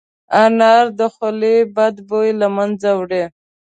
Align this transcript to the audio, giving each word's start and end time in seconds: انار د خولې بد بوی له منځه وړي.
انار 0.43 0.85
د 0.99 1.01
خولې 1.13 1.55
بد 1.75 1.95
بوی 2.09 2.29
له 2.41 2.47
منځه 2.57 2.89
وړي. 2.99 3.23